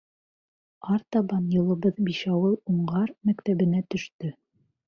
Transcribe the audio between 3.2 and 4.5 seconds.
мәктәбенә төштө.